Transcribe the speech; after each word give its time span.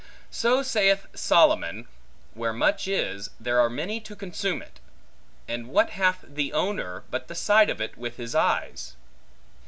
So 0.31 0.63
saith 0.63 1.05
Solomon, 1.13 1.87
Where 2.33 2.53
much 2.53 2.87
is, 2.87 3.29
there 3.39 3.59
are 3.59 3.69
many 3.69 3.99
to 3.99 4.15
consume 4.15 4.59
it; 4.63 4.79
and 5.47 5.67
what 5.67 5.91
hath 5.91 6.25
the 6.27 6.53
owner, 6.53 7.03
but 7.11 7.27
the 7.27 7.35
sight 7.35 7.69
of 7.69 7.79
it 7.79 7.99
with 7.99 8.17
his 8.17 8.33
eyes? 8.33 8.95